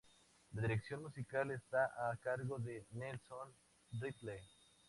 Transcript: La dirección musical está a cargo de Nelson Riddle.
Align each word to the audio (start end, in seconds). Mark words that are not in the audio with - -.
La 0.53 0.63
dirección 0.63 1.03
musical 1.03 1.51
está 1.51 1.85
a 2.09 2.17
cargo 2.17 2.57
de 2.57 2.87
Nelson 2.93 3.53
Riddle. 3.91 4.41